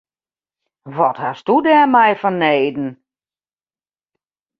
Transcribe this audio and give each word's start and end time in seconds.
Wat 0.95 1.17
hasto 1.21 1.55
dêrmei 1.65 2.13
fanneden? 2.21 2.89